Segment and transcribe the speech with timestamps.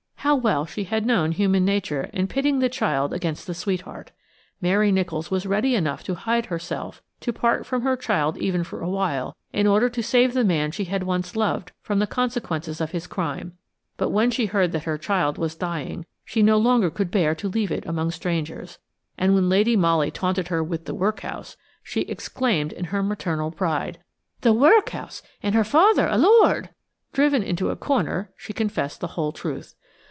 [0.21, 4.11] How well she had known human nature in pitting the child against the sweetheart!
[4.61, 8.81] Mary Nicholls was ready enough to hide herself, to part from her child even for
[8.81, 12.79] a while, in order to save the man she had once loved from the consequences
[12.79, 13.57] of his crime;
[13.97, 17.49] but when she heard that her child was dying, she no longer could bear to
[17.49, 18.77] leave it among strangers,
[19.17, 23.97] and when Lady Molly taunted her with the workhouse, she exclaimed in her maternal pride:
[24.41, 25.23] "The workhouse!
[25.41, 26.69] And her father a lord!"
[27.11, 29.73] Driven into a corner, she confessed the whole truth.